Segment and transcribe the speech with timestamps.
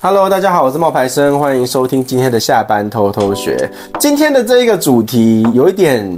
[0.00, 3.68] Hello，大家好，我是冒牌生，欢迎收听今天的下班偷偷学。
[3.98, 6.16] 今天的这一个主题有一点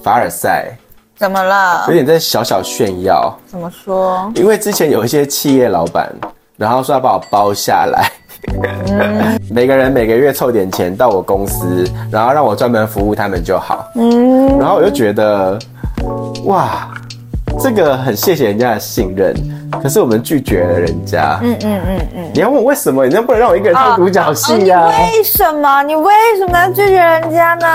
[0.00, 0.70] 凡尔赛，
[1.16, 1.86] 怎么了？
[1.88, 3.36] 有点在小小炫耀。
[3.44, 4.30] 怎么说？
[4.36, 6.08] 因为之前有一些企业老板，
[6.56, 8.12] 然后说要把我包下来，
[8.62, 13.90] 嗯、 每个人每个月凑点钱到我公司，然后让我专门服务他们就好。
[13.96, 15.58] 嗯，然后我就觉得，
[16.44, 16.88] 哇，
[17.58, 19.34] 这个很谢谢人家的信任。
[19.82, 21.38] 可是我们拒绝了人家。
[21.42, 22.30] 嗯嗯嗯嗯。
[22.32, 23.06] 你要问我为什么？
[23.06, 24.86] 你能不能让我一个人唱独角戏呀？
[24.88, 25.82] 为什么？
[25.82, 27.66] 你为什么要拒绝人家呢？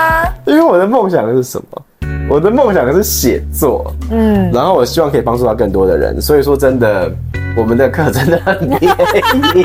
[0.46, 1.82] 因为我的梦想是什么？
[2.30, 3.92] 我的梦想是写作。
[4.10, 4.50] 嗯。
[4.52, 6.20] 然后我希望可以帮助到更多的人。
[6.20, 7.10] 所以说，真的，
[7.56, 9.64] 我们的课真的很便宜。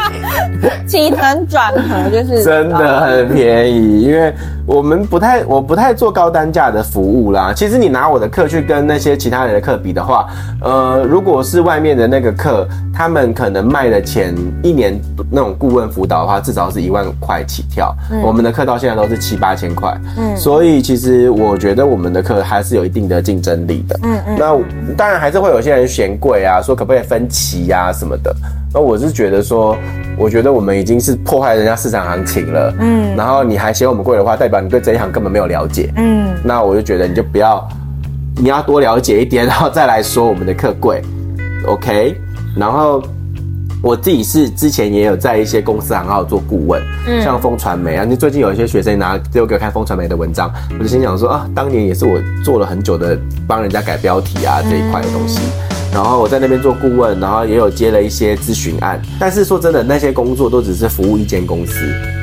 [0.88, 4.34] 起承转合就是 真的很便宜，因为。
[4.68, 7.54] 我们不太，我不太做高单价的服务啦。
[7.56, 10.28] 其实你拿我的课去跟那些其他人的课比的话，
[10.62, 15.00] 呃，如果是外面的那个课，他们可能卖的钱一年
[15.32, 17.96] 那种顾问辅导的话，至少是一万块起跳。
[18.12, 18.22] 嗯。
[18.22, 19.98] 我们的课到现在都是七八千块。
[20.18, 20.36] 嗯。
[20.36, 23.98] 所以其实我觉得我们的课还是有一定的竞争力的。
[24.04, 24.36] 嗯嗯。
[24.38, 28.36] 那当然还是会有些人嫌贵啊，说可不可以分期呀什么的。
[28.74, 29.78] 那我是觉得说，
[30.18, 32.74] 我觉得我们已经是破坏人家市场行情了。
[32.80, 33.16] 嗯。
[33.16, 34.60] 然后你还嫌我们贵的话，代表。
[34.60, 37.68] 你对这一行根本没有了解，嗯，那我就觉得你就不要，
[38.36, 41.00] 你要多了解一点，然后再来说我们的客贵
[41.68, 42.20] ，OK？
[42.56, 43.04] 然后
[43.84, 53.16] 我自己是之前也有在一些公司行号做顾问，嗯，像风传媒啊，你最近有一些学生拿给我给我看风传媒的文章，我就心想说啊，当年也是我做了很久的
[53.48, 55.40] 帮人家改标题啊这一块的东西，
[55.94, 61.74] 然后我在那边做顾问，然后也有接了一些咨询案，但是说真的，那些工作都只是服务一间公司。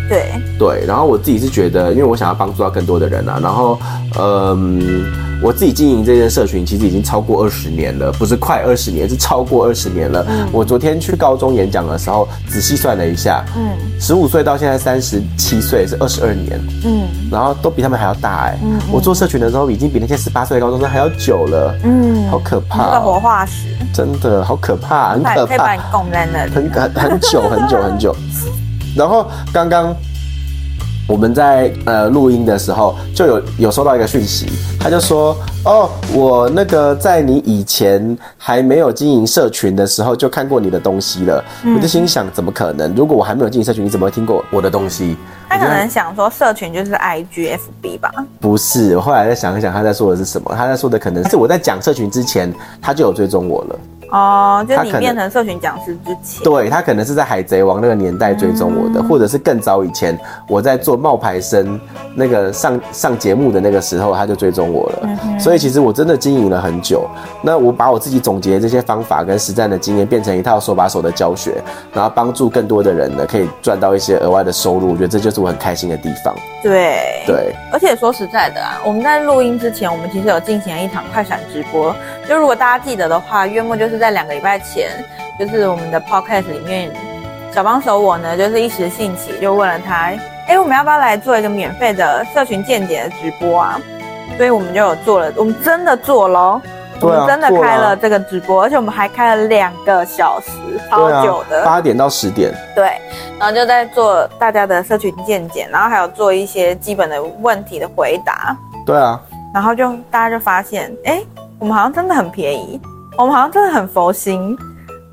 [0.08, 0.26] 对
[0.58, 3.80] 对，然后我自己是觉得，因为我想要帮助到更多的人啊，然后，
[4.18, 5.04] 嗯，
[5.44, 10.24] 我自己经营这件社群其实已经超过二十年了，不是快二十年，是超过二十年了。
[10.26, 28.16] 嗯，我昨天去高中演讲的时候，仔细算了一下，嗯，十五岁到现在三十七岁是二十二年，嗯，然后都比他们还要大哎，嗯，我做社群的时候已经比那些十八岁的高中生还要久了，嗯，好可怕，那个活化石，真的好可怕，很可怕，可以把你供在那里，很很很久很久很久。
[28.96, 29.94] 然后刚刚
[31.06, 34.46] 我们在呃录音的时候，就有有收到一个讯息，
[34.80, 41.44] 他就说：“哦，我那个在你以前还没有经营社群的时候就看过你的东西了。
[41.62, 42.94] 嗯”我就心想：怎么可能？
[42.94, 45.16] 如果我还没有经营社群，你怎么会听过我的东西？
[45.46, 48.10] 他可能想说，社群就是 IGFB 吧？
[48.40, 50.54] 不是，我后来再想一想，他在说的是什么？
[50.56, 53.78] 他在说的可能是我在讲社群之前，他就有追踪我了。
[54.14, 60.16] 哦，就是你变成社群讲师之前，对，他可能是在海贼王那个年代追踪我的，嗯、或者是更早以前
[60.46, 61.80] 我在做冒牌生
[62.14, 64.98] 那个上上节目的那个时候，他就追踪我了。
[65.24, 67.08] 嗯、所以其实我真的经营了很久。
[67.42, 71.60] 那我把我自己总结的这些方法跟实战的经验，变成一套手把手的教学，
[71.92, 74.92] 然后帮助更多的人呢，可以赚到一些额外的收入。
[74.92, 76.32] 我觉得这就是我很开心的地方。
[76.62, 81.92] 对对，而且说实在的啊，我们在录音之前，我们其实有进行了一场快闪直播。
[82.28, 84.04] 就如果大家记得的话，月末就是在。
[84.04, 85.02] 在两个礼拜前，
[85.40, 86.92] 就是我们的 podcast 里面，
[87.50, 90.12] 小帮手我呢，就是一时兴起就问了他，
[90.46, 93.80] 哎，我们要不要来做一个免费的社群见解的直播啊？
[94.36, 96.60] 所以我们就有做了，我们真的做喽，
[97.00, 100.50] 我们真的开了这个直播，而且我们还开了两个小时，
[100.90, 103.00] 超久的，八点到十点，对，
[103.38, 109.18] 然后就在做大家的社群见解，然后还有做一些基本的问题的回答，对啊，
[109.54, 111.22] 然后就大家就发现，哎，
[111.58, 112.80] 我们好像真的很便宜。
[113.16, 114.56] 我们好像真的很佛心，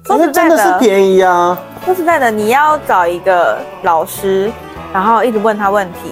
[0.06, 1.58] 说实在的，真的是便宜啊。
[1.86, 4.52] 说实在的，你要找一个老师，
[4.92, 6.12] 然后一直问他问题，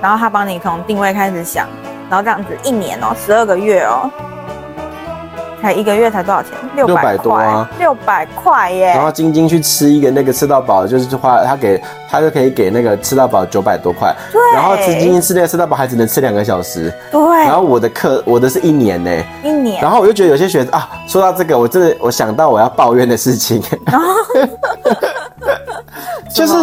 [0.00, 1.66] 然后他帮你从定位开始想，
[2.08, 4.08] 然后这样子一年哦，十二个月哦。
[5.60, 6.50] 才一个月才多少钱？
[6.74, 8.86] 六百多啊，六百块耶！
[8.88, 14.14] 然后晶晶去吃一个那个吃到饱，就是花他给他就可以给那个吃到饱九百多块。
[14.30, 14.40] 对。
[14.54, 16.92] 然后吃晶晶吃那个吃到饱还只能吃两个小时。
[17.10, 17.20] 对。
[17.20, 19.10] 然后我的课我的是一年呢。
[19.42, 19.80] 一年。
[19.82, 23.62] 然后我就觉得有些学生啊，说到这个，我真的我想到我要抱怨的事情。
[26.34, 26.54] 就是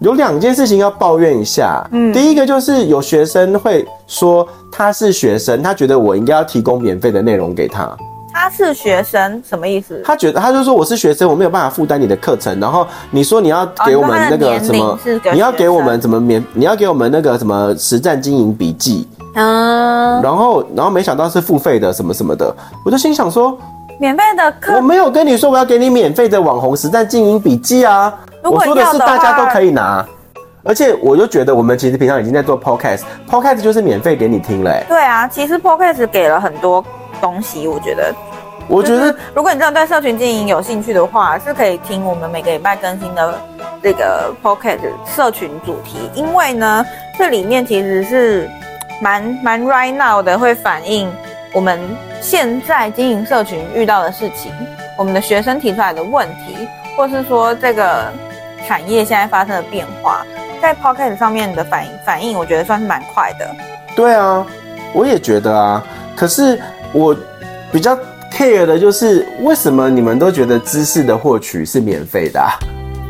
[0.00, 1.86] 有两件事情要抱怨一下。
[1.92, 2.12] 嗯。
[2.12, 7.96] 第一个就是有学生会说他是学生，他觉得我应该要提供免费的内容给他。
[8.38, 10.00] 他是学生什么意思？
[10.04, 12.58] 他觉得他就说我是学生，我没有办法负担你的课程。
[12.60, 16.42] 然后你说你要给我们那个什么，哦、你，你要给我们怎么免？
[16.54, 19.08] 你要给我们那个什么实战经营笔记？
[19.34, 20.22] 嗯。
[20.22, 22.54] 然后然后没想到是付费的什么什么的，
[22.84, 23.58] 我就心想说，
[23.98, 28.14] 免费的课我没有跟你说我要给你免费的网红实战经营笔记啊。
[28.44, 30.06] 我说的是大家都可以拿，
[30.62, 34.86] 而且我就觉得我们其实平常已经在做 podcast，podcast 就是免费给你听了、欸。
[34.88, 36.82] 对啊，其实 podcast 给了很多
[37.20, 38.14] 东西，我觉得。
[38.68, 43.34] 我觉得，如果你真的对社群经营有兴趣的话，是可以听我们每个礼拜更新的
[43.82, 46.84] 这个 Podcast 社群主题，因为呢，
[47.18, 48.50] 这里面其实是
[49.00, 51.10] 蛮蛮 right now 的，会反映
[51.54, 51.80] 我们
[52.20, 54.52] 现在经营社群遇到的事情，
[54.98, 58.12] 我们的学生提出来的问题，或是说这个
[58.66, 60.26] 产业现在发生的变化，
[60.60, 63.48] 在 Podcast 上面的反应反应，我觉得算是蛮快的。
[63.96, 64.46] 对啊，
[64.92, 65.82] 我也觉得啊，
[66.14, 66.60] 可是
[66.92, 67.16] 我
[67.72, 67.98] 比较
[68.38, 72.54] care 的就是为什么你们都觉得知识的获取是免费的啊？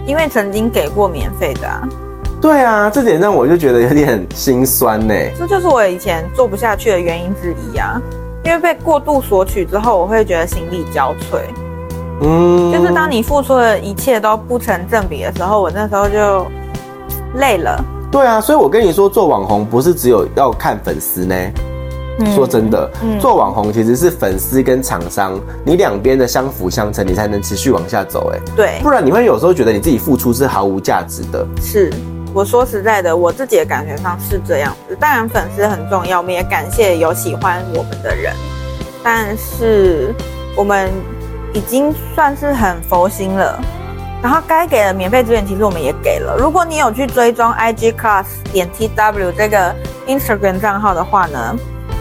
[0.07, 1.87] 因为曾经给过免费的啊，
[2.41, 5.15] 对啊，这点让我就觉得有点心酸呢。
[5.39, 8.01] 这就是我以前做不下去的原因之一啊，
[8.43, 11.43] 因为被过度索取之后，我会觉得心力交瘁。
[12.23, 16.47] 嗯，就是当你付出的一切都不成正比的时候，我那时候就
[17.35, 17.85] 累了。
[18.11, 21.35] 对啊，所以我跟你说，做网红不是只有要看粉丝呢。
[22.19, 28.33] 嗯、说真的，嗯、做网红其实是粉丝跟厂商，你两边的相辅相成，你才能持续往下走。
[28.35, 31.47] 哎，对，不然你会有时候觉得你自己付出是毫无价值的。
[31.61, 31.93] 是，
[32.35, 34.97] 我说实在的，我自己的感觉上是这样子。
[34.99, 38.35] 当然粉丝很重要，我们也感谢有喜欢我们的人，
[39.03, 40.15] 但是
[40.57, 40.91] 我们
[41.53, 43.59] 已经算是很佛心了。
[44.21, 46.37] 然后该给的免费资源，其实我们也给了。
[46.37, 49.73] 如果你有去追踪 IG Class 点 TW 这个
[50.09, 51.57] Instagram 账号的话呢，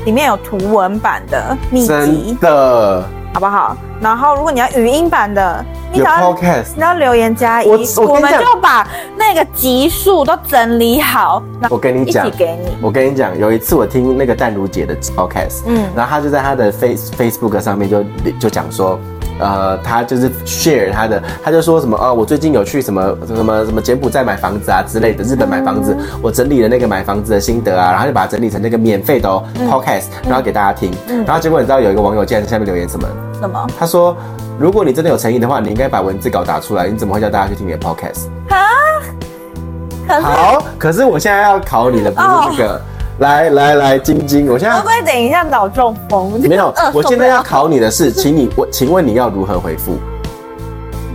[0.08, 3.76] 里面有图文版的秘籍，真的，好不好？
[4.00, 6.34] 然后如果你要语音版的，你只要
[6.78, 8.88] 你要留言加一，我，我，我们就把
[9.18, 11.44] 那个集数都整理好。
[11.70, 12.70] 我跟你讲，一起给你。
[12.82, 18.02] 我跟你讲，有一次我听那个淡如姐的 podcast，嗯，然后她就在她的 face Facebook 上面就
[18.40, 18.98] 就讲说。
[19.40, 30.92] 呃，他就是 share 他的，他就说什么哦，我最近有去什么什么什么柬埔寨买房子啊之类的，日本买房子，我整理了那个买房子的心得啊，然后就把它整理成那个免费的哦 podcast，然后给大家听。
[31.26, 33.08] 然后结果你知道有一个网友竟然在下面留言什么？
[33.40, 33.68] 什么？
[33.78, 34.16] 他说，
[34.58, 38.28] 如果你真的有诚意的话，你应该把文字稿打出来，你怎么会叫大家去听你的 podcast？
[38.50, 40.22] 啊？
[40.22, 42.82] 好，可是我现在要考你的不是这个。
[43.20, 46.40] 来来来，晶晶，我现在会不会等一下脑中风？
[46.42, 49.98] 没有， 我现在要考你的是，请你我，请问你要如何回复？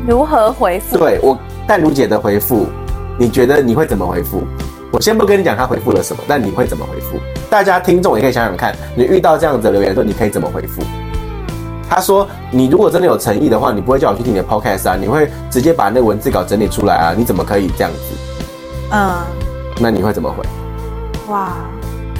[0.07, 0.99] 如何回复？
[0.99, 2.67] 对我淡如姐的回复，
[3.17, 4.43] 你觉得你会怎么回复？
[4.91, 7.19] 我先不跟你讲他回复了什么，但你会怎么回复？
[7.49, 10.83] 大家听众也可以想想看，你遇到这样子的留言的时候，你可以怎么回复？
[11.89, 17.15] 他说，你如果真的有诚意的话，你不会叫我去听你的 podcast 啊，你会直接把那个文字稿整理出来啊？
[17.17, 17.99] 你怎么可以这样子？
[18.91, 19.15] 嗯，
[19.79, 20.45] 那你会怎么回？
[21.33, 21.53] 哇！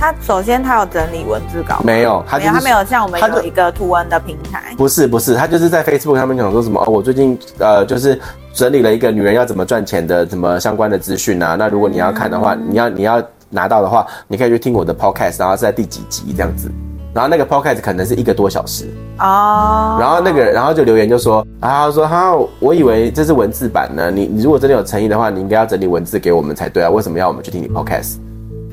[0.03, 4.75] 他首先他有整理文字稿，没有，他、就是、没有，他没有像我们有一个图文的平台。
[4.77, 8.21] 不是不是，他就是在 Facebook 上面讲说什么哦，我最近呃就是
[8.53, 11.55] 整理了一个女人要怎么赚钱的什么相关的资讯啊。
[11.55, 16.69] 那如果你要看的话，嗯、你要你要拿到的话，你可以去听我的 Podcast，然后是在第几集这样子。
[17.15, 18.87] 然后那个 Podcast 可能是一个多小时
[19.21, 19.99] 哦。
[20.01, 24.11] 然后那个然后就留言就说啊，他说哈，我以为这是文字版呢。
[24.11, 26.91] 你你如果真的有诚意的话，你应该要整理文字给我们才对啊。
[26.91, 28.17] 为什么要我们去听你 Podcast？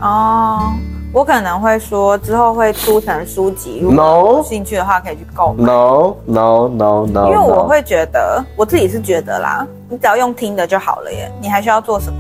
[0.01, 0.73] 哦。
[1.11, 5.63] 我可能会说之后会出成书籍，如果有兴趣的话可以去购买。
[5.63, 12.19] No no no no，因为我会觉得我自己是觉得啦，你只要用听的就好了耶，你还需要做什么？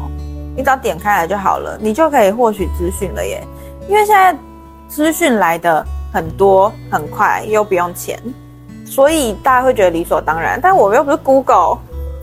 [0.55, 3.43] 你只要点开来就好了，你就可以获取资讯了耶。
[3.87, 4.35] 因为现在
[4.87, 8.19] 资讯来的很多很快又不用钱，
[8.85, 10.59] 所以大家会觉得理所当然。
[10.59, 11.77] 但我又不是 Google，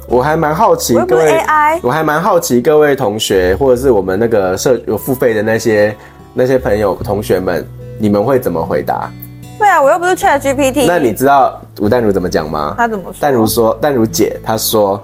[0.08, 1.40] 我还蛮好奇各位
[1.80, 5.96] 我还蛮好奇各位同学或者是我们那个社有付费的那些。
[6.38, 7.66] 那些朋友、同学们，
[7.99, 9.11] 你们会怎么回答？
[9.59, 10.85] 对啊，我又不是 ChatGPT。
[10.87, 12.75] 那你知道吴淡如怎么讲吗？
[12.76, 13.14] 她怎么说？
[13.19, 15.02] 淡如说：“淡如姐，她说，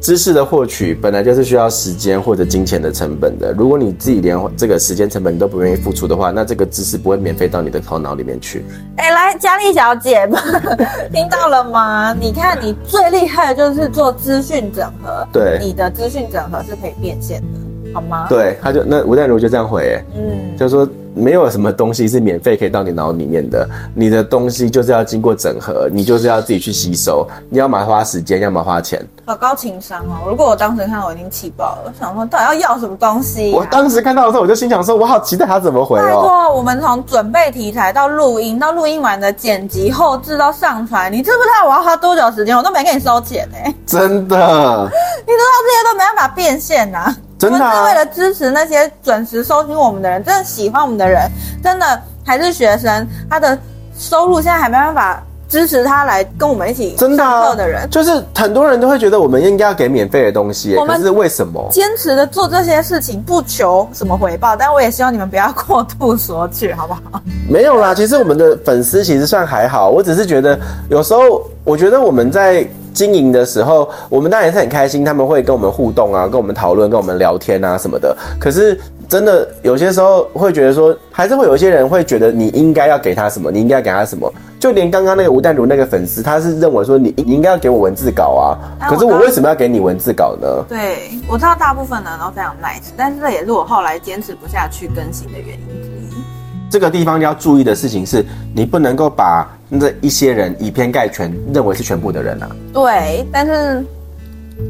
[0.00, 3.52] 知识的获取本来就是需要时间或者金钱的成本的。
[3.54, 8.64] 如果你自己连这个时间成本你都不愿意付出的话，那这个知识不会免费到你的头脑里面去。”
[8.98, 10.30] 哎，来，佳丽小姐，
[11.12, 12.14] 听到了吗？
[12.14, 15.26] 你看，你最厉害的就是做资讯整合。
[15.32, 17.65] 对，你的资讯整合是可以变现的。
[17.94, 18.26] 好吗？
[18.28, 29.02] 对，他就那吴淡如就这样回，欸，嗯，就说没有什么东西是免费可以到你脑里面的，你的东西就是要经过整合，你就是要自己去吸收，你要么花时间，要么花钱。
[29.24, 30.28] 好高情商哦！
[30.28, 33.56] 如果我当时看到，我已经气爆了，想说到底要要什么东西，啊？
[33.56, 36.02] 我当时看到的时候，我就心想说，我好期待他怎么回哦。
[36.04, 42.56] 拜托，我们从准备题材到录音，到录音完的剪辑、后置到上传，你知不知道我要花多久时间？
[42.56, 43.74] 我都没给你收钱呢，欸。
[43.86, 44.36] 真的？
[44.36, 47.16] 你知道这些都没办法变现呐，啊？
[47.38, 51.30] 真的、啊，是为了支持那些准时收听我们的人，真的喜欢我们的人，
[51.62, 53.58] 真的还是学生，他的
[53.96, 64.56] 收入现在还没办法支持他来跟我们一起上课的人，就是很多人都会觉得我们应该要给免费的东西，可是为什么坚持的做这些事情不求什么回报？
[64.56, 67.20] 但我也希望你们不要过度索取，好不好？
[67.48, 70.58] 没有啦，其实我们的粉丝其实算还好，我只是觉得
[70.90, 72.66] 有时候我觉得我们在。
[72.96, 78.16] 经营的时候，我们当然也是很开心，他们会跟我们互动啊，跟我们讨论，跟我们聊天啊什么的。
[78.40, 84.32] 可是真的有些时候会觉得说，还是会有一些人会觉得你应该要给他什么，你应该要给他什么。
[84.58, 90.64] 就连刚刚那个吴淡如那个粉丝，他是认为说你你应该要给我文字稿啊，可是我为什么要给你文字稿呢？
[90.68, 96.22] 对，我知道大部分人都非常 nice，但是这也是我后来坚持不下去更新的原因之一。
[96.68, 102.48] 这个地方要注意的事情是，你不能够把那一些人以偏概全，认为是全部的人啊。
[102.72, 103.84] 对，但是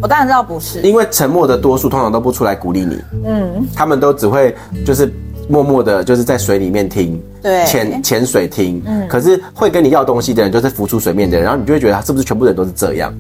[0.01, 3.03] 我当然知道不是，因为沉默的多数通常都不出来鼓励你。
[3.25, 5.13] 嗯，他们都只会就是
[5.49, 8.83] 默默的，就是在水里面听，对，潜潜水听。
[8.87, 13.13] 嗯，可是会跟你要东西的人，就是浮出水面的人，然后你就会觉得，是不是全部人都是这样？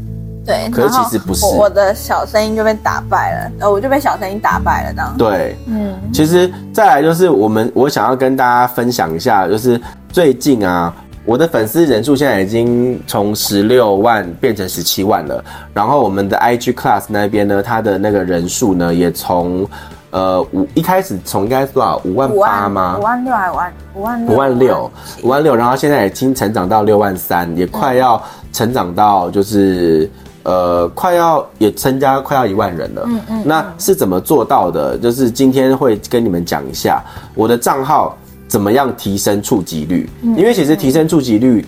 [0.44, 5.14] 对，可是其实不是，我的小声音就被打败了，呃，我就被小声音打败了，这样。
[5.18, 10.94] 对，嗯，其实再来就是我们，我想要跟大家分享一下，就是最近啊，
[11.26, 19.68] 我的粉丝人数现在已经从十六万变成十七万了，然后我们的 IG Class 那边呢，它的那个人数呢，也从
[20.10, 22.96] 呃五一开始从应该是多少五万八吗？
[22.98, 24.90] 五万六还五万五万五万六
[25.22, 30.08] 五万六，然后现在已经成长到六万三，也快要成长到就是。
[30.48, 33.02] 呃，快要也增加快要一万人了。
[33.04, 34.96] 嗯嗯，那是怎么做到的？
[34.96, 37.02] 就是今天会跟你们讲一下
[37.34, 38.16] 我的账号
[38.48, 40.08] 怎么样提升触及率。
[40.22, 41.64] 因为其实提升触及率，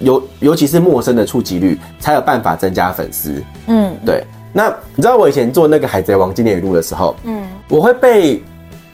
[0.00, 3.42] 尤尤其是陌生的触及率，才有办法增加粉丝。
[3.66, 4.24] 嗯，对。
[4.52, 8.42] 那你知道我以前做那个海贼王经典语录的时候，嗯，我会被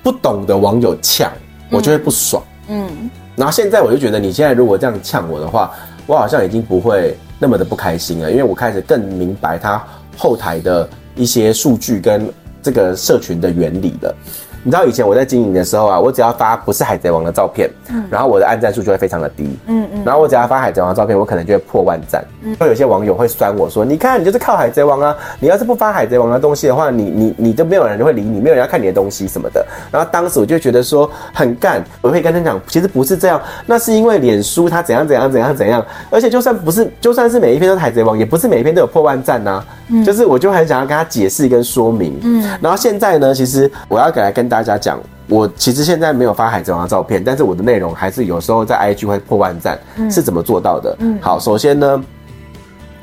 [0.02, 1.30] 不懂的网友呛，
[1.70, 2.42] 我就会不爽。
[2.68, 2.88] 嗯，
[3.36, 5.72] 然后现在我就觉得，你现在如果这样呛我的话，
[6.06, 7.16] 我好像已经不会。
[7.42, 9.82] 那么的不开心了，因为我开始更明白它
[10.14, 12.30] 后台的一些数据跟
[12.62, 14.14] 这个社群的原理了。
[14.62, 29.66] 你知道以前我在经营的时候啊，我只要发不是海贼王的照片，嗯，然后我的按赞数就会非常的低，嗯嗯，然后我只要发海贼王的照片，我可能就会破万赞，嗯，会有些网友会酸我说，你看你就是靠海贼王啊，你要是不发海贼王的东西的话，你你你都没有人会理你，没有人要看你的东西什么的。
[29.90, 50.94] 然后当时我就觉得说很干，我会跟他讲，其实不是这样，那是因为脸书它怎样怎样怎样怎样，而且就算不是，就算是每一篇都是海贼王，也不是每一篇都有破万赞呐，嗯，就是我就很想要跟他解释跟说明，嗯，然后现在呢，其实我要给来跟大家讲，我其实现在没有发海贼王的照片，但是我的内容还是有时候在 IG 会破万赞，嗯，是怎么做到的？
[50.98, 52.04] 嗯，好，首先呢，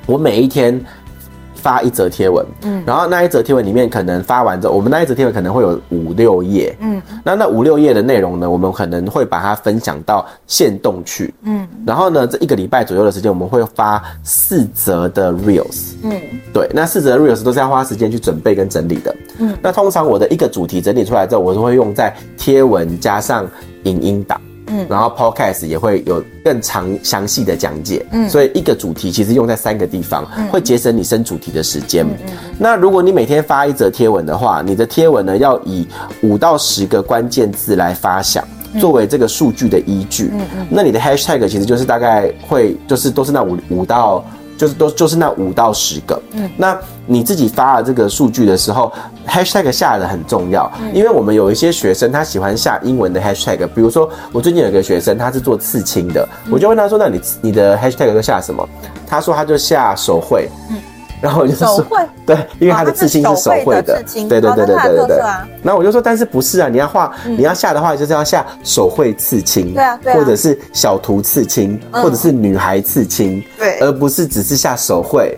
[0.05, 0.79] 我每一天。
[1.57, 16.21] 发一则贴文，嗯，然后那一则贴文里面可能发完之后，我们那一则贴文可能会有五六页，嗯，那那五六页的内容呢，我们可能会把它分享到限动去，嗯，然后呢，这一个礼拜左右的时间，我们会发四则的 reels，嗯，
[16.53, 23.45] 对，那四则的 reels 都是要花时间去准备跟整理的，嗯，那通常我的一个主题整理出来之后，我都会用在贴文加上
[23.83, 24.39] 影音档。
[24.67, 32.05] 嗯，然后 Podcast 也会有更长详细的讲解，嗯，所以一个主题其实用在三个地方，嗯，会节省你生主题的时间。
[32.05, 35.87] 嗯，那如果你每天发一则贴文的话，你的贴文呢要以
[36.21, 38.43] 五到十个关键字来发想，
[38.79, 40.31] 作为这个数据的依据。
[40.33, 44.23] 嗯嗯，那你的 Hashtag 其实就是大概会就是都是那五五到。
[44.57, 48.91] 就是都就是那五到十个，嗯，那你自己发了这个数据的时候
[49.27, 58.67] ，hashtag 下的很重要，嗯，因为我们有一些学生他喜欢下英文的 hashtag，比如说我最近有一个学生他是做刺青的，嗯，我就问他说，那你你的 hashtag 都下什么？
[59.05, 60.77] 他说他就下手绘，嗯。
[61.19, 61.85] 然后我就说，手
[62.25, 65.17] 对，因为他的刺青是手绘的，对对对对对对对。
[65.63, 66.69] 然后我就说，但是不是啊？
[66.69, 75.35] 你要画，你要下的话，就是要下手绘刺青，对啊，或者是小图刺青，或者是女孩刺青，对，而不是只是下手绘。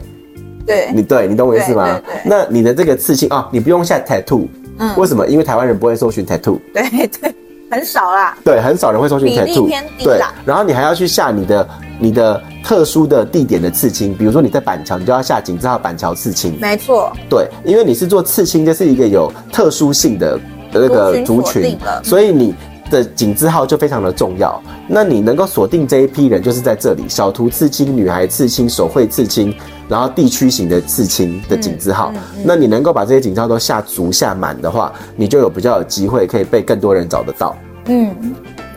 [0.66, 2.00] 对，你对你懂我意思吗？
[2.26, 4.48] 那你的这个刺青啊，你不用下 tattoo，
[4.80, 5.26] 嗯，为什么？
[5.28, 7.34] 因为台湾人不会搜寻 tattoo，对对，
[7.72, 10.34] 很少啦，对，很少人会搜寻 tattoo，比例偏低啦。
[10.46, 11.68] 然后你还要去下你的。
[12.02, 16.58] 你的特殊的地点的刺青，比如说你在板桥，你就要下井字号板桥刺青。
[16.60, 20.40] 没错，对，因为你是做刺青，这是一个有特殊性的
[20.72, 22.54] 那个族群，所以你
[22.92, 24.62] 的井字号就非常的重要。
[24.88, 29.56] 那你能够锁定这一批人，就是在这里：小图刺青、女孩刺青、手绘刺青，
[29.88, 32.12] 然后地区型的刺青的井字号。
[32.44, 37.56] 那你能够把这些井字号都下足下满的话，你就有比较有机会可以被更多人找得到。
[37.86, 38.16] 嗯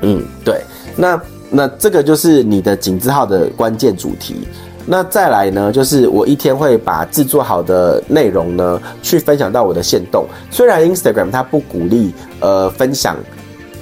[0.02, 0.62] 嗯，对，
[0.96, 1.20] 那。
[1.52, 4.48] 那这个就是你的井字号的关键主题。
[4.86, 10.26] 那再来呢，就是我一天会把制作好的内容呢，去分享到我的线动。
[10.50, 13.16] 虽然 Instagram 它不鼓励呃分享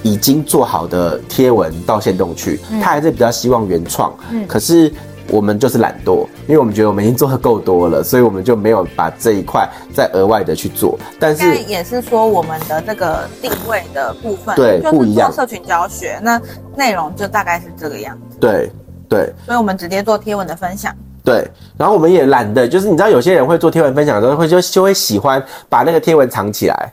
[0.03, 4.13] 已经做好的贴文到线动去，它还是比较希望原创。
[4.31, 4.91] 嗯，可是。
[5.31, 10.99] 我们就是懒惰，因为我们觉得我们已经做的够多了，所以我们就没有把这一块再额外的去做。
[11.17, 16.39] 但是也是说，我们的这个定位的部分对不一样，做社群教学，那
[16.75, 18.37] 内容就大概是这个样子。
[18.39, 18.69] 对
[19.07, 20.93] 对，所以我们直接做贴文的分享。
[21.23, 26.91] 对对，然后我们也懒得，就是你知道有些人会做贴文分享的时候，会就就会喜欢把那个贴文藏起来。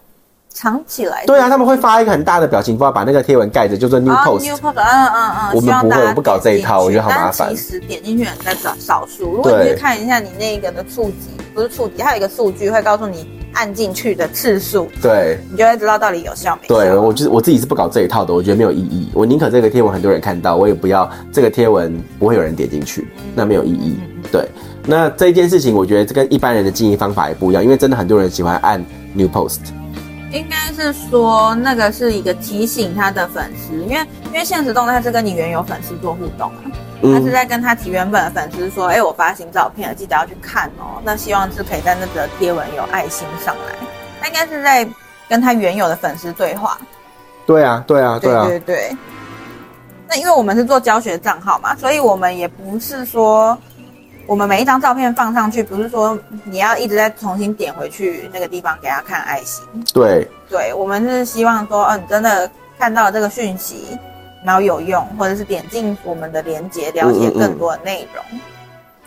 [0.58, 1.24] 藏起来。
[1.24, 4.44] 对啊，他们会发一个很大的表情包，把那个贴文盖着，就做 new post。
[4.44, 5.54] new post，嗯嗯嗯。
[5.54, 7.54] 我们不会，我不搞这一套，我觉得好麻烦。
[7.54, 16.74] 其实点进去人在少少数，如果你去看一下你那个的触及，不是触及，它有一个数据会告诉你按进去的次数，对，你就会知道到底有效没效。
[16.74, 19.10] 对，我就是我自己是不搞这一套的，我觉得没有意义。
[19.14, 23.96] 我宁可这个贴文很多人看到，我也不要这个贴文不会有人点进去，那没有意义。
[24.32, 24.48] 对，
[24.86, 28.84] 那这一件事情，我觉得这跟一般人的经营方法也不一样，因为真的很多人喜欢按
[29.14, 29.60] new post。
[30.30, 36.62] 应该是说那个是一个提醒他的粉丝，因为因为现实动态是跟你原有粉丝做互动啊，
[37.02, 41.00] 他是在跟他提原本的粉丝说，哎、欸，我发新照片了，记得要去看哦。
[41.02, 43.74] 那希望是可以在那个贴文有爱心上来，
[44.20, 44.86] 他应该是在
[45.28, 46.78] 跟他原有的粉丝对话。
[47.46, 48.96] 对啊，对啊，对啊，对对对。
[50.08, 53.58] 那因为我们是做教学账号嘛，所以我们也不是说。
[54.28, 59.64] 我们每一张照片放上去，不是说你要一直在重新点回去那个地方给他看爱心。
[59.94, 63.98] 对，对，我们是希望说，嗯、哦，你真的看到了这个讯息，
[64.44, 68.22] 然后有用，或者是点进我们的链接，了解更多的内容。
[68.32, 68.40] 嗯嗯嗯。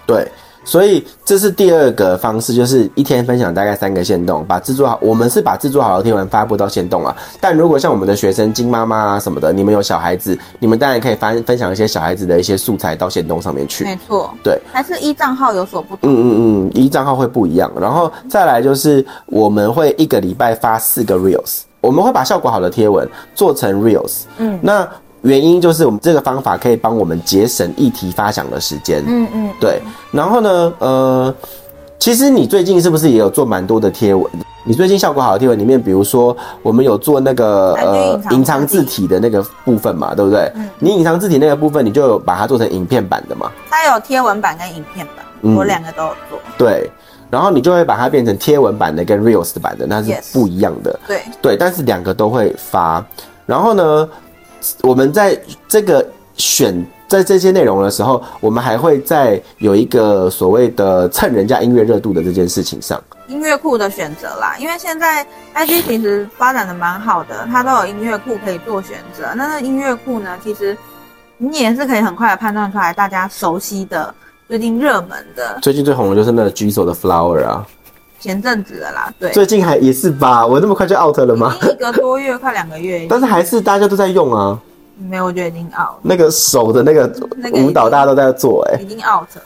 [0.07, 0.27] 对。
[0.71, 4.97] 所以这是第二个方式，就是一天分享大概三个线动，把制作好。
[5.01, 7.13] 我们是把制作好的贴文发布到线动啊。
[7.41, 13.83] 但如果像我们的学生金妈妈啊什么的，你们有小孩子，你们当然可以分分享一些小孩子的一些素材到线动上面去。
[13.83, 16.09] 没错，对，还是一账号有所不同。
[16.09, 17.69] 嗯嗯嗯，一账号会不一样。
[17.77, 24.21] 然后再来就是我们会一个礼拜发四个 reels，我们会把效果好的贴文做成 reels。
[24.37, 24.87] 嗯，那。
[25.21, 29.03] 原因就是我们这个方法可以帮我们节省议题发想的时间。
[29.05, 29.79] 嗯嗯，对。
[30.11, 31.35] 然后呢，呃，
[31.99, 34.25] 其实你最近是不是也有做蛮多的贴文？
[34.63, 40.51] 你最近效果好的贴文里面，比如说我们有做那个呃隐藏字体的那个部分嘛，对不对？
[40.55, 40.67] 嗯。
[40.79, 43.51] 你隐藏字体那个部分，你就有把它做成影片版的嘛？
[43.69, 46.39] 它有贴文版跟影片版，我两个都有做。
[46.57, 46.89] 对。
[47.29, 50.99] 然后你就会把它变成贴文版的跟 Reels 版的，那是不一样的。
[51.07, 53.05] 对对，但是两个都会发。
[53.45, 54.09] 然后呢？
[54.83, 64.55] 我们在这个选在这些内容的时候，我们还会在有一个所谓的蹭人家音乐热度的这件事情上，音乐库的选择啦。
[64.57, 69.33] 因为现在 IG 其实发展的蛮好的，它都有音乐库可以做选择。
[69.35, 70.77] 那那音乐库呢，其实
[71.37, 74.13] 你也是可以很快的判断出来大家熟悉的、
[74.47, 75.59] 最近热门的。
[75.61, 77.67] 最近最红的就是那个 Jisoo 的 Flower 啊，
[78.22, 79.31] 前阵子的啦，对。
[79.31, 80.46] 最近还也是吧？
[80.46, 81.57] 我那么快就 out 了吗？
[81.64, 83.07] 一个多月，快两个月。
[83.10, 84.57] 但是还是大家都在用啊。
[84.98, 86.00] 没有，我觉得已经 out 了。
[86.03, 87.12] 那个手的那个
[87.53, 89.42] 舞蹈，大家都在做，欸，哎，已经 out 了。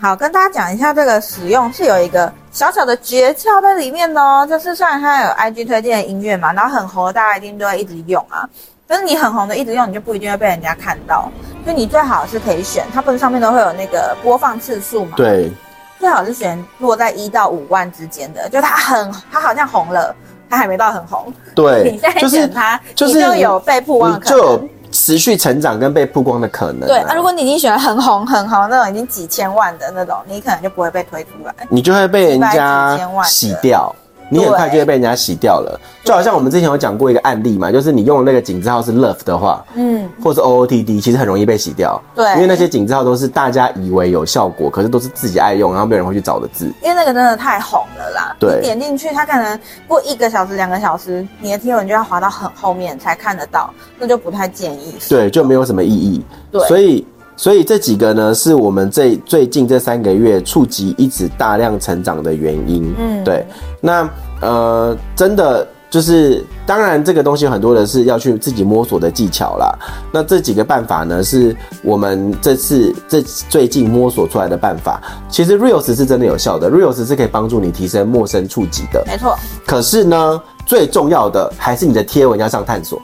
[0.00, 4.44] 好，跟大家讲一下这个使用是有一个小小的诀窍在里面哦。
[4.48, 8.48] 就是虽然它有 IG 推荐的音乐嘛，然后很红的，大家一定都会一直用啊。
[8.88, 11.30] 但是你很红的一直用，你就不一定会被人家看到。
[11.64, 15.12] 所以你最好是可以选，它不是上面都会有那个播放次数嘛？
[15.16, 15.50] 对。
[15.98, 20.14] 最好是选落在一到五万之间的，就它很，它好像红了，
[20.48, 21.32] 它还没到很红。
[21.54, 21.90] 对。
[21.92, 24.68] 你再选它，就是，你就有被曝光的可能。
[24.90, 26.86] 持续成长跟被曝光的可能、啊。
[26.86, 33.94] 对，那、啊、如果你已经选了很红很红那种已经几千万的那种，你可能就不会被推出来，你就会被人家洗掉。
[34.30, 57.06] 你很快就会被人家洗掉了，就好像我们之前有讲过一个案例嘛，就是你用的那个井字号是 love 的话，嗯，或者 OOTD，其实很容易被洗掉，对，因为那些井字号都是大家以为有效果，可是都是自己爱用，然后没有人会去找的字，因为那个真的太红了啦，对，你点进去，它可能过一个小时、两个小时，你的贴文就要滑到很后面才看得到，那就不太建议，对，就没有什么意义，对，所以。
[57.40, 62.92] 所以这几个呢，是我们这最近这三个月触及一直大量成长的原因。
[62.98, 63.46] 嗯，对。
[63.80, 64.08] 那
[64.40, 69.72] 呃，真的就是，当然这个东西很多的是要去自己摸索的技巧啦。
[70.12, 75.00] 那这几个办法呢，是我们这次这最近摸索出来的办法。
[75.28, 79.02] 其实 Reels 是真的有效的，Reels 是可以帮助你提升陌生触及的。
[79.06, 79.36] 没错。
[79.66, 83.00] 可是呢，最重要的还是你的贴文要上探索。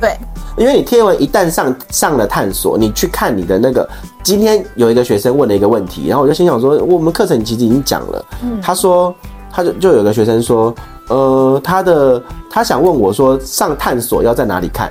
[0.00, 0.16] 对。
[0.56, 3.88] 因为你贴文一旦上上了探索，你去看你的那个，
[4.24, 9.14] 今天有一个学生问了一个问题，然后我就心想说，我们课程其实已经讲了，嗯，他说，
[9.50, 10.74] 他就就有个学生说，
[11.08, 14.90] 呃，他的他想问我说，上探索要在哪里看？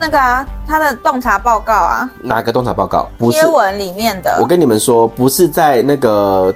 [0.00, 3.08] 那个啊，他的洞察报告啊，哪个洞察报告？
[3.18, 4.38] 不是贴文里面的。
[4.40, 6.54] 我跟你们说，不是在那个。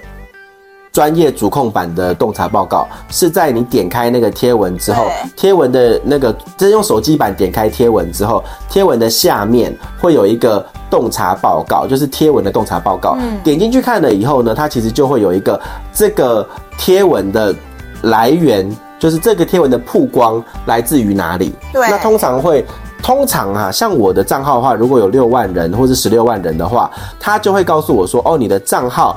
[0.93, 13.17] 专业主控版的洞察报告是在你点开那个贴文之后，贴文的那个，就是用手机版点开贴文之后，贴文的下面会有一个洞察报告，就是贴文的洞察报告。
[13.19, 15.59] 嗯，点进去看了以后呢，它其实就会有一个
[15.95, 17.55] 这个贴文的
[18.03, 21.55] 来源，就是这个贴文的曝光来自于哪里。
[21.73, 22.67] 对，那通常会，
[23.03, 29.17] 通常啊，像我的账号的话，如果有六万人或是十六万人的话，他就会告诉我说，哦，你的账号。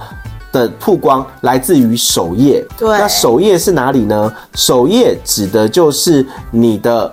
[0.56, 2.66] 的曝光来自于首页。
[2.78, 4.34] 对，那首页是哪里呢？
[4.54, 7.12] 首页指的就是你的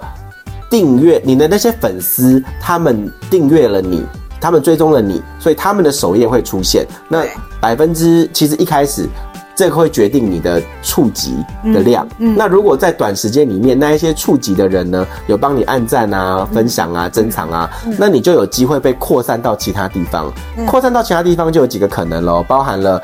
[0.70, 4.04] 订阅，你的那些粉丝，他们订阅了你，
[4.40, 6.86] 他们追踪了你，所以他们的首页会出现。
[7.08, 7.24] 那
[7.60, 9.08] 百分之其实一开始。
[9.54, 11.36] 这个会决定你的触及
[11.74, 12.08] 的量。
[12.18, 20.32] 嗯，嗯，那如果在短时间里面，那一些触及的人呢，有帮你按赞啊、分享啊、珍藏啊，嗯，那你就有机会被扩散到其他地方。
[20.66, 23.00] 扩散到其他地方就有几个可能喽，包含了。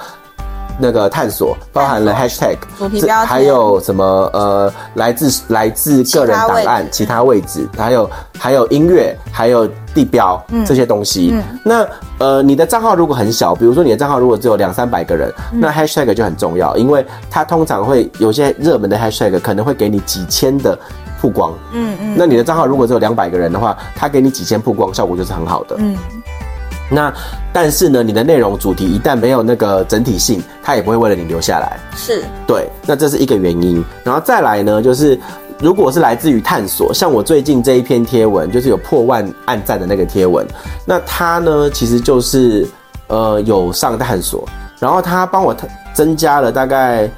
[0.78, 2.56] 那个探索包含了 hashtag，
[3.26, 11.30] 还有什么呃，来自来自个人档案，其他位置，还有还有音乐，还有地标、嗯、这些东西。
[11.34, 11.86] 嗯、那
[12.18, 20.78] 呃，你的账号如果很小，比如说你的账号如果只有两三百个人，嗯、那 hashtag 就很重要，因为它通常会有些热门的 hashtag 可能会给你几千的
[21.20, 21.52] 曝光。
[21.72, 22.14] 嗯嗯。
[22.16, 25.76] 那你的账号如果只有两百个人的话，它给你几千曝光，效果就是很好的。
[25.78, 25.96] 嗯。
[26.90, 27.12] 那
[27.52, 31.78] 但是呢，你的内容主题一旦没有那个整体性，它也不会为了你留下来。
[31.94, 33.84] 是，对，那这是一个原因。
[34.02, 35.18] 然后再来呢，就是
[35.58, 40.46] 如果是来自于探索，像我最近这一篇贴文，就是有破万按赞的那个贴文，
[40.86, 42.66] 那它呢其实就是
[43.08, 44.48] 呃有上探索，
[44.78, 45.54] 然后他帮我
[45.92, 47.08] 增加了大概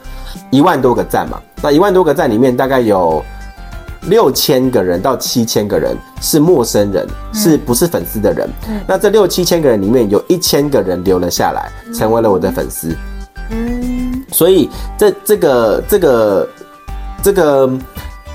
[0.50, 3.24] 一万多个赞嘛，那一万多个赞里面大概有。
[4.10, 8.46] 六千个人到七千个人是陌生人，嗯、是不是粉丝的人？
[8.68, 12.94] 嗯、那这六七千个人里面有一千个人留了下来，嗯、成为了我的粉丝。
[13.50, 14.68] 嗯，所以
[14.98, 16.48] 这这个这个
[17.22, 17.70] 这个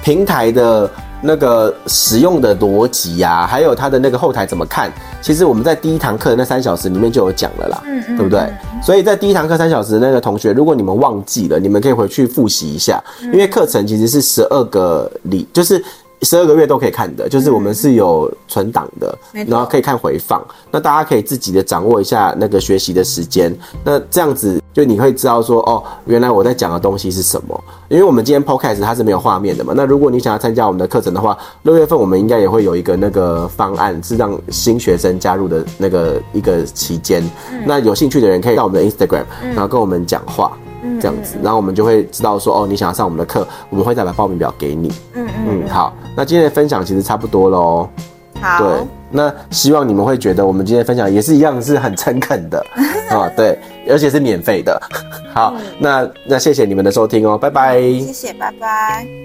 [0.02, 0.90] 平台的。
[1.26, 4.92] 那个使用的逻辑呀，还有它的那个后台怎么看？
[5.22, 8.48] 其实我们在第一堂课的那三小时里面就有讲了啦，嗯嗯，对不对？
[8.84, 15.84] 所以在第一堂课三小时的那个同学，如果你们忘记了，你们可以回去复习一下，因为课程其实是十二个里，就是。
[16.22, 20.44] 十二个月都可以看的，就是我们是有存档的，嗯、然后可以看回放。
[20.72, 23.56] 那大家可以自己的掌握一下那个学习的时间。
[23.84, 27.64] 那这样子就你会知道说，哦，原来我在讲的东西是什么。
[27.88, 29.74] 因为我们今天 podcast 它是没有画面的嘛。
[29.74, 37.24] 那如果你想要参加我们的课程的话，六月份我们应该也会有一个那个方案，是让新学生加入的那个一个期间。
[37.54, 40.52] 嗯、那有兴趣的人可以到我们的 Instagram，然后跟我们讲话。
[41.02, 44.88] 这样子，然后我们就会知道说，哦，你想要上我们的课，我们会再把报名表给你。
[45.14, 47.90] 嗯嗯，嗯，好，那今天的分享其实差不多喽。
[48.42, 52.64] 好，对，那希望你们会觉得我们今天分享也是一样是很诚恳的
[53.10, 53.58] 啊， 对，
[53.90, 54.80] 而且是免费的。
[55.34, 57.80] 好，那那谢谢你们的收听哦，拜拜。
[57.82, 59.25] 谢谢，拜拜。